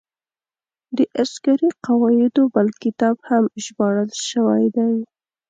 [0.97, 4.91] د عسکري قواعدو بل کتاب هم ژباړل شوی دی.